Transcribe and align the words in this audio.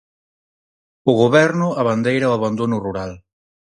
O 1.09 1.11
Goberno 1.21 1.67
abandeira 1.81 2.31
o 2.31 2.35
abandono 2.37 2.75
rural. 2.85 3.11